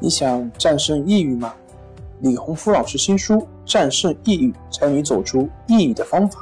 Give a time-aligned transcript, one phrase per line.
[0.00, 1.52] 你想战胜抑郁吗？
[2.20, 6.40] 李洪福老师新书《战胜抑郁，教你走出抑郁的方法》，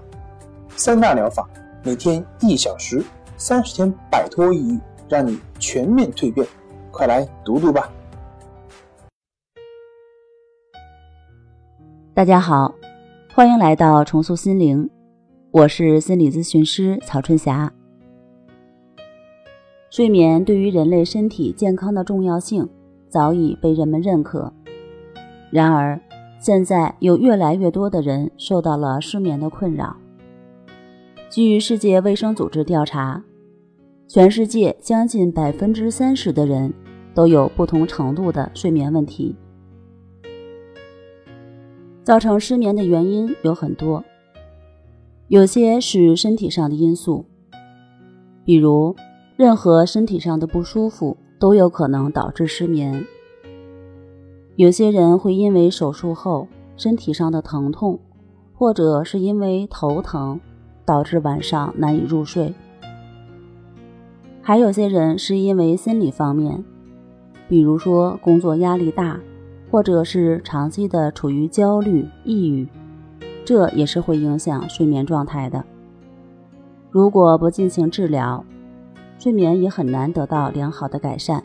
[0.76, 1.48] 三大疗法，
[1.82, 3.02] 每天一小时，
[3.38, 6.46] 三十天摆脱抑郁，让你全面蜕变。
[6.90, 7.90] 快来读读吧！
[12.12, 12.74] 大家好，
[13.34, 14.90] 欢迎来到重塑心灵，
[15.50, 17.72] 我是心理咨询师曹春霞。
[19.88, 22.68] 睡眠对于人类身体健康的重要性。
[23.16, 24.52] 早已被人们认可。
[25.50, 25.98] 然而，
[26.38, 29.96] 现在有越来越多的人受到了失眠的困扰。
[31.30, 33.24] 据世界卫生组织调查，
[34.06, 36.70] 全世界将近百分之三十的人
[37.14, 39.34] 都有不同程度的睡眠问题。
[42.04, 44.04] 造成失眠的原因有很多，
[45.28, 47.24] 有些是身体上的因素，
[48.44, 48.94] 比如
[49.38, 51.16] 任何身体上的不舒服。
[51.38, 53.04] 都有可能导致失眠。
[54.56, 57.98] 有些人会因为手术后身体上的疼痛，
[58.54, 60.40] 或者是因为头疼，
[60.86, 62.54] 导致晚上难以入睡。
[64.40, 66.64] 还有些人是因为心理方面，
[67.48, 69.20] 比如说工作压力大，
[69.70, 72.66] 或者是长期的处于焦虑、抑郁，
[73.44, 75.62] 这也是会影响睡眠状态的。
[76.90, 78.42] 如果不进行治疗，
[79.18, 81.44] 睡眠也很难得到良好的改善。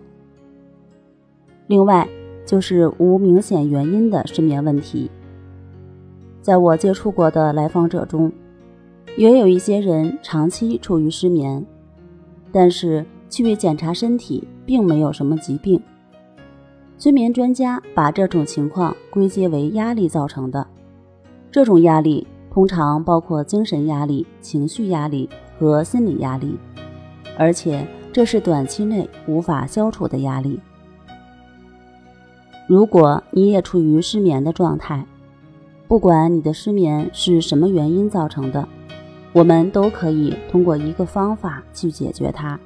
[1.68, 2.08] 另外，
[2.52, 5.10] 就是无明显原因的失眠问题。
[6.42, 8.30] 在我接触过的来访者中，
[9.16, 11.66] 也有一些人长期处于失眠，
[12.52, 15.82] 但是去检查身体并没有什么疾病。
[16.98, 20.68] 催眠专家把这种情况归结为压力造成的。
[21.50, 26.58] 这种压力通常包括精神压力、情绪压力和心理压力。
[27.38, 30.60] 而且这是短期内无法消除的压力。
[32.72, 35.06] 如果你也处于失眠的状态，
[35.90, 38.66] 不管你的失眠是什么原因造成的，
[39.34, 42.58] 我们都可以通过一个方法去解决它。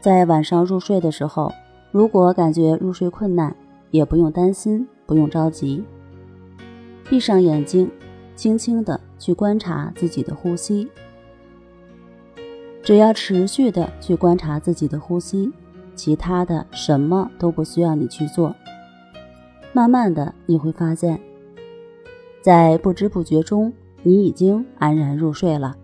[0.00, 1.50] 在晚上入睡的时候，
[1.90, 3.56] 如果感觉入睡困难，
[3.90, 5.82] 也不用担心，不用着急，
[7.08, 7.90] 闭上眼睛，
[8.36, 10.86] 轻轻地去观察自己的呼吸。
[12.82, 15.50] 只要持续的去观察自己的呼吸，
[15.94, 18.54] 其他的什么都不需要你去做。
[19.72, 21.20] 慢慢的你会发现，
[22.40, 23.72] 在不知不觉中，
[24.02, 25.76] 你已经安然入睡了。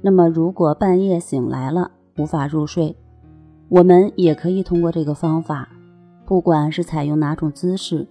[0.00, 2.94] 那么，如果半夜醒来了无法入睡，
[3.68, 5.68] 我们也可以通过这个方法，
[6.24, 8.06] 不管是采用哪种姿势，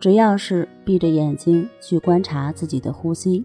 [0.00, 3.44] 只要是闭着眼睛去观察自己的呼吸。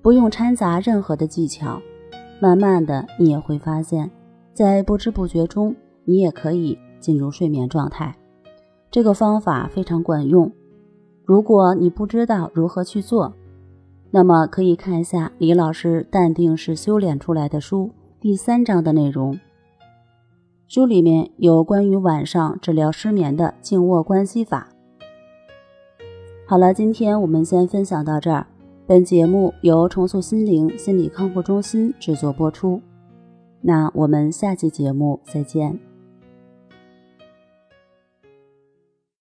[0.00, 1.82] 不用掺杂任何的技巧，
[2.40, 4.10] 慢慢的，你也会发现，
[4.54, 5.74] 在不知不觉中，
[6.04, 8.16] 你也可以进入睡眠状态。
[8.90, 10.50] 这个方法非常管用。
[11.24, 13.34] 如果你不知道如何去做，
[14.10, 19.38] 那么可以看一下李老师《淡定是修炼出来的》书第三章的内容。
[20.68, 24.68] 书里面有关于晚上治疗失眠的静卧关系法。
[26.46, 28.46] 好了，今天我们先分享到这儿。
[28.86, 32.80] 本节目由重塑心灵心理康复中心制作播出，
[33.60, 35.95] 那我们下期节目再见。